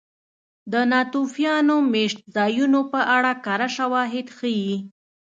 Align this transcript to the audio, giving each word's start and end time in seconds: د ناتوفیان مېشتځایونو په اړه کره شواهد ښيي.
د 0.71 0.73
ناتوفیان 0.91 1.67
مېشتځایونو 1.93 2.79
په 2.91 2.99
اړه 3.15 3.31
کره 3.45 3.67
شواهد 3.77 4.27
ښيي. 4.37 4.73